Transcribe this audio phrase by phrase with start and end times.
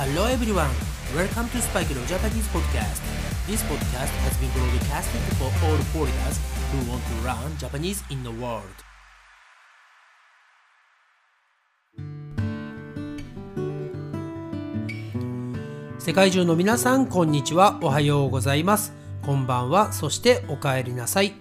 [0.00, 0.70] Hello everyone,
[1.14, 3.02] welcome to Spike Leo Japanese podcast.
[3.46, 6.40] This podcast has been broadcasted for all foreigners
[6.72, 8.64] who want to learn Japanese in the world.
[15.98, 17.78] 世界中の皆さん、こんにちは。
[17.82, 18.94] おはようございます。
[19.20, 19.92] こんばんは。
[19.92, 21.34] そしてお帰りなさい。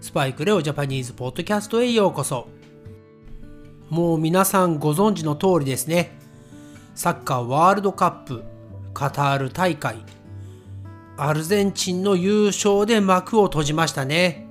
[0.00, 2.48] スパイクレオジャパニーズポッドキャストへようこそ。
[3.88, 6.23] もう皆さんご存知の通りですね。
[6.94, 8.44] サッカーワールドカップ
[8.92, 9.96] カタール大会
[11.16, 14.46] アルゼンチンの優勝で幕を閉じましたね。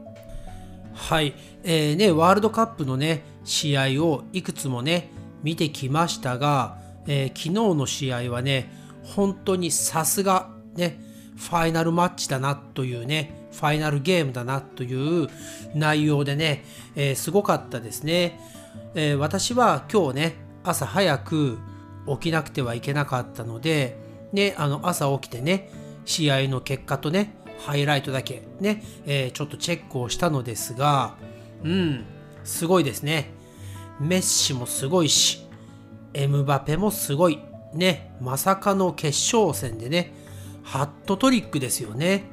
[0.93, 5.09] はい、えー、ね、ワールドカップのね、試合をいくつもね、
[5.41, 8.71] 見てきましたが、えー、昨日の試合はね、
[9.03, 11.01] 本当にさすがね、
[11.35, 15.27] ファイナルマッチだなというね、ファイナルゲームだなという
[15.75, 16.63] 内容でね、
[16.95, 18.39] えー、すごかったですね。
[18.95, 21.57] えー、私は今日ね、朝早く
[22.07, 23.97] 起きなくてはいけなかったので、
[24.31, 25.69] ね、あの朝起きてね、
[26.05, 31.15] 試合の結果とね、ハイライトだけね、えー、ちょっとチェックをしたのですが、
[31.63, 32.05] うん、
[32.43, 33.31] すごいですね。
[33.99, 35.47] メッシもすごいし、
[36.13, 37.39] エムバペもすごい。
[37.73, 40.13] ね、まさかの決勝戦でね、
[40.63, 42.23] ハットトリックですよね。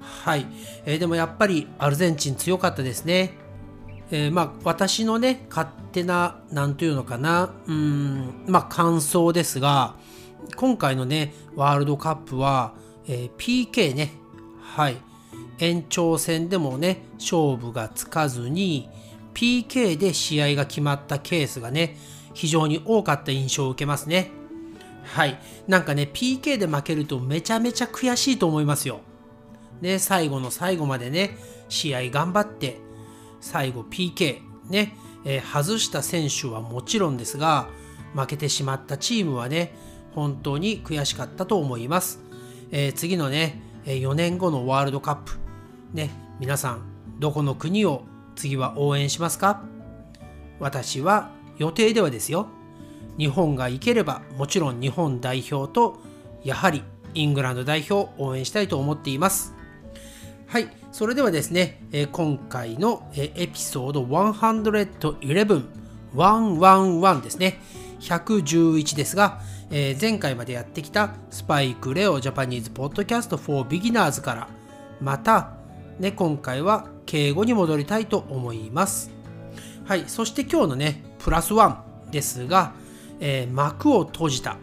[0.00, 0.46] はい。
[0.84, 3.34] えー、でもやっぱりアルゼンチン強かったですね。
[4.10, 9.96] えー、まあ私のね、勝手な、なんというのかな、うん、まあ感想ですが、
[10.56, 12.74] 今回のね、ワールドカップは、
[13.06, 14.12] えー、PK ね、
[14.60, 14.96] はい。
[15.58, 18.88] 延長戦でもね、勝負がつかずに、
[19.34, 21.96] PK で試合が決まったケースがね、
[22.34, 24.30] 非常に多かった印象を受けますね。
[25.04, 25.40] はい。
[25.66, 29.00] なんかね、PK で負けるとめちゃめちゃ悔しいと思いますよ。
[29.80, 31.36] ね、最後の最後までね、
[31.68, 32.78] 試合頑張って、
[33.40, 37.68] 最後 PK、ね、えー、外した選手はもちろんですが、
[38.14, 39.74] 負けてしまったチームはね、
[40.14, 42.20] 本当に悔しかったと思います。
[42.70, 45.38] えー、次のね、4年後のワールドカップ、
[45.92, 46.82] ね、皆さん、
[47.18, 48.02] どこの国を
[48.36, 49.62] 次は応援しますか？
[50.60, 52.48] 私は予定ではですよ。
[53.16, 56.00] 日本が行ければもちろん日本代表と
[56.44, 56.84] やはり
[57.14, 59.54] イングランド代表を応援したいと思っています。
[60.48, 65.66] はい、それではですね、え、今回の、え、エピソード111、
[66.14, 67.60] 111ですね、
[68.00, 74.48] 111ですが、えー、前回までやってきたスパイクレオジャパニーズポッドキャスト for Beginners から
[75.02, 75.52] また、
[75.98, 79.10] ね、今回は敬語に戻りたいと思います。
[79.84, 82.72] はい、そして今日のね、プラスワンですが、
[83.20, 84.56] えー、幕を閉じた。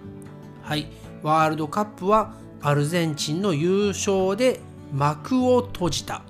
[0.63, 0.88] はい、
[1.22, 4.62] ワールドカップはアルゼンチンの優勝で
[4.94, 6.22] 幕を閉じた。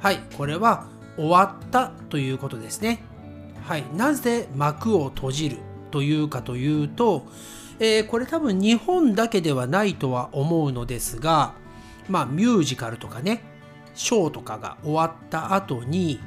[0.00, 0.86] はい、これは
[1.16, 3.02] 終わったということですね。
[3.64, 5.58] はい、なぜ幕を閉じる
[5.90, 7.26] というかというと、
[7.78, 11.54] えー、これ多分日本だけではないとは思うのですが、
[12.08, 13.42] まあミュージカルとかね、
[13.94, 16.20] ショーとかが終わった後に、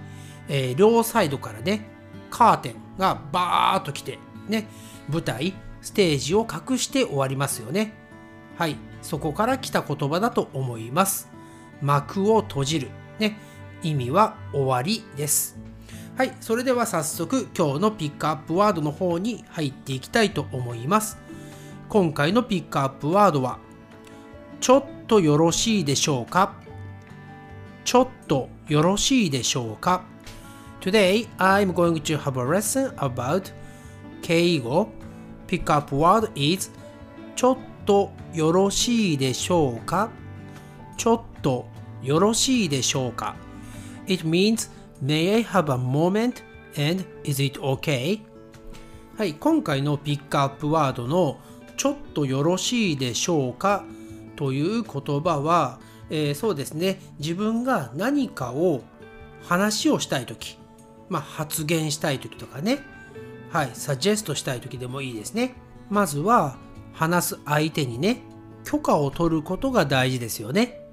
[0.48, 1.88] えー、両サイドからね、
[2.30, 4.68] カーテンがバーッと来て、ね、
[5.10, 7.94] 舞台、ステージを隠して終わりますよね。
[8.58, 11.35] はい、そこから来た言葉だと思います。
[11.86, 12.90] 幕を閉じる。
[13.20, 13.38] ね、
[13.84, 15.58] 意味は終わりです。
[16.18, 21.20] はい、それでは早速今日のピックアップワードの方に入っていきたいと思います。
[21.88, 23.60] 今回のピックアップワードは、
[24.60, 26.54] ちょっとよろしいでしょうか？
[27.84, 30.04] ちょっとよろしいでしょうか
[30.82, 33.54] ？Today I'm going to have a lesson about
[34.24, 34.90] 敬語
[35.48, 36.72] Pick up word is
[37.36, 40.10] ちょっとよろしいでしょうか？
[40.98, 41.68] ちょっと
[42.06, 43.36] よろしいでしょうか
[44.08, 44.70] ？It means
[45.04, 46.44] May I have a moment
[46.78, 48.22] and is it okay?
[49.18, 51.40] はい、今回のピックアップワードの
[51.78, 53.84] ちょっとよろしいでしょうか？
[54.36, 55.80] という言葉は、
[56.10, 58.82] えー、そうですね、自分が何かを
[59.44, 60.58] 話をしたいとき、
[61.10, 62.80] まあ、発言したいときとかね、
[63.52, 65.56] はい、サジェストしたいときでもいいですね。
[65.90, 66.58] まずは
[66.94, 68.22] 話す相手にね、
[68.64, 70.85] 許可を取ることが大事ですよね。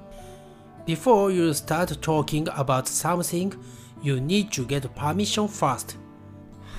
[0.85, 3.55] Before you start talking about something,
[4.03, 5.97] you need to get permission first.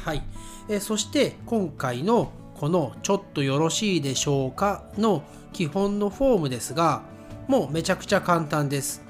[0.03, 0.23] はい。
[0.67, 5.23] えそして今回のこのちょっとよろしいでしょうかの
[5.53, 7.03] 基本のフォームですが、
[7.47, 9.01] もうめちゃくちゃ簡単です。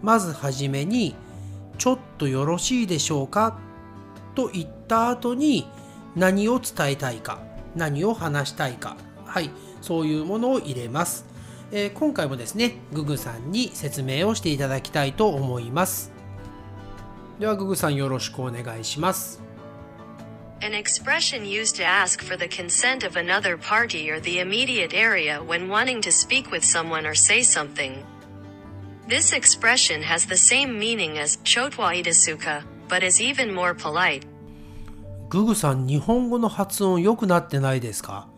[0.00, 1.16] まずはじめに、
[1.78, 3.58] ちょっとよろしいでしょうか
[4.36, 5.66] と言った後に
[6.14, 7.40] 何を伝えたいか、
[7.74, 9.50] 何を話したいか、はい、
[9.82, 11.35] そういうものを入れます。
[11.72, 16.12] えー、今回もですね、ググさんに説明をしていただきたいと思います。
[17.40, 19.42] では、ググさんよろしくお願いします。
[20.62, 25.68] An expression used to ask for the consent of another party or the immediate area when
[25.68, 28.04] wanting to speak with someone or say something.
[29.08, 34.26] This expression has the same meaning as chotwa idesuka, but is even more polite.
[35.28, 38.28] ググさん、日本語の発音良くなってないですか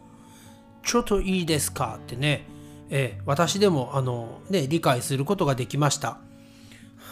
[0.83, 2.47] ちょっといいですかってね、
[2.91, 6.19] えー、私でもあの、ね、理解することができました。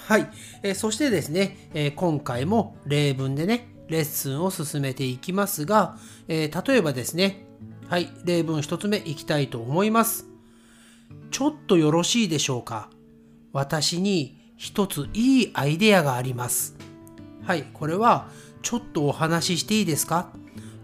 [0.08, 0.30] はい。
[0.62, 5.96] えー、そしてですね、えー、今回も例文でね、レッスンを進めていきますが、
[6.28, 7.46] え例えばですね、
[7.88, 10.26] はい、例文1つ目いきたいと思います。
[11.30, 12.90] ちょっとよろしいでしょうか？
[13.52, 16.74] 私に一ついいアイデアがあります。
[17.44, 18.28] はい、これは
[18.62, 20.32] ちょっとお話ししていいですか？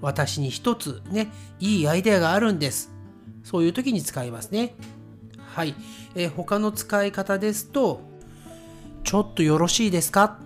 [0.00, 1.29] 私に一つね、
[1.59, 2.93] いいアイデアがあるんです。
[3.44, 4.75] そういう時に使いますね。
[5.55, 5.75] はい、
[6.15, 8.00] えー、他の使い方ですと、
[9.05, 10.39] ちょっとよろしいですか？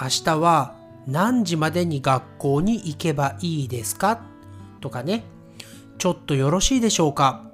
[0.00, 0.74] 明日は
[1.06, 4.20] 何時までに学校に行けばいいですか？
[4.80, 5.24] とかね、
[5.98, 7.50] ちょっとよろしいでしょうか？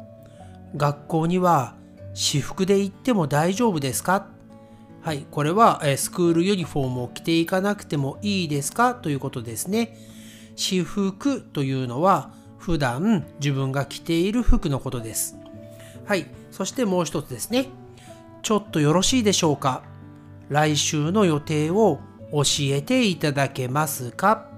[0.77, 1.75] 学校には
[2.15, 4.29] 私服で行っても大丈夫ですか？
[5.03, 8.95] はい、これはえスクールユニフォームを着ていかなくてもいいですか？
[8.95, 9.97] ということですね。
[10.57, 12.33] 私服というのは
[12.67, 15.37] 普段自分が着ている服のことです。
[16.05, 17.69] はい、そしてもう一つですね。
[18.43, 19.85] ちょっとよろしいでしょうか？
[20.49, 22.01] 来週の予定を
[22.33, 24.49] 教えていただけますか？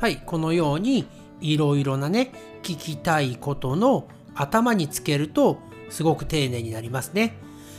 [0.00, 1.06] はい、このように
[1.42, 5.58] いろいろなね、聞きたいことの頭につけると
[5.90, 7.36] すごく丁寧になりますね。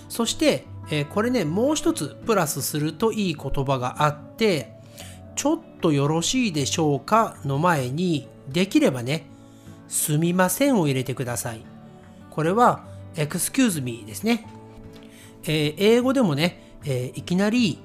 [0.10, 4.74] そして、えー、これね、もう一つプラスするといい言葉があって、
[5.36, 7.36] ちょっとよろしいでしょうか？
[7.46, 9.26] の前に、できればね、
[9.92, 11.62] すみませんを入れてください。
[12.30, 12.86] これは、
[13.16, 14.48] excuse me ですね。
[15.44, 17.78] えー、英語でもね、えー、いきなり、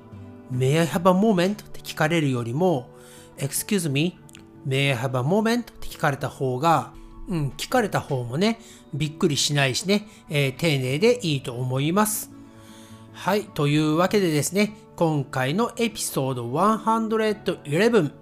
[0.52, 2.88] may I have a moment って聞かれるよりも、
[3.38, 4.16] excuse me,
[4.64, 6.92] may I have a moment って聞かれた方が、
[7.26, 8.60] うん、聞かれた方もね、
[8.94, 12.30] びっくりしないしね、えー、丁寧でいいと思います。
[13.14, 18.12] はい、というわけでですね、今回のエピソード111、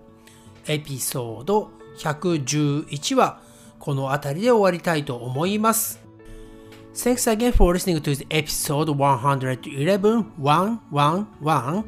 [0.69, 3.45] エピソード111は
[3.85, 6.01] この辺りで終わりたいと思います。
[6.95, 11.85] Thanks again for listening to the episode 111, 111,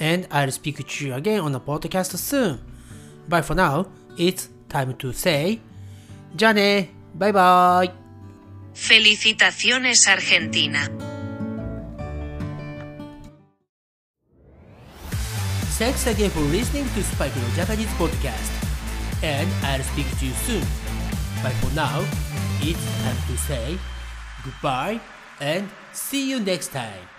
[0.00, 2.58] and I'll speak to you again on the podcast soon.
[3.28, 5.60] But for now, it's time to say
[6.34, 7.92] じゃあねバイバイ
[8.74, 10.90] Felicitaciones Argentina.
[15.78, 18.50] Thanks again for listening to Spike Japanese podcast.
[19.22, 21.05] And I'll speak to you soon.
[21.46, 22.04] But for now,
[22.58, 23.78] it's time to say
[24.42, 24.98] goodbye
[25.40, 27.15] and see you next time.